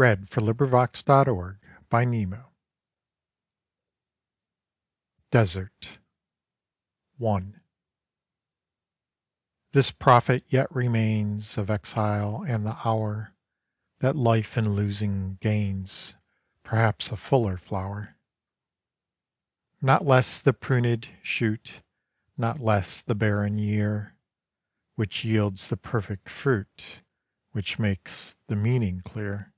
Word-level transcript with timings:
IN 0.00 0.22
EXILE 0.32 0.78
I 1.08 1.58
DESERT 5.32 5.98
I 7.20 7.50
This 9.72 9.90
profit 9.90 10.44
yet 10.46 10.72
remains 10.72 11.58
Of 11.58 11.68
exile 11.68 12.44
and 12.46 12.64
the 12.64 12.76
hour 12.86 13.34
That 13.98 14.14
life 14.14 14.56
in 14.56 14.74
losing 14.76 15.34
gains 15.40 16.14
Perhaps 16.62 17.10
a 17.10 17.16
fuller 17.16 17.56
flower. 17.58 18.14
Not 19.82 20.04
less 20.06 20.40
the 20.40 20.54
prunèd 20.54 21.08
shoot, 21.24 21.82
Not 22.36 22.60
less 22.60 23.00
the 23.02 23.16
barren 23.16 23.58
year, 23.58 24.14
Which 24.94 25.24
yields 25.24 25.66
the 25.70 25.76
perfect 25.76 26.28
fruit, 26.28 27.02
Which 27.50 27.80
makes 27.80 28.36
the 28.46 28.54
meaning 28.54 29.00
clear. 29.00 29.52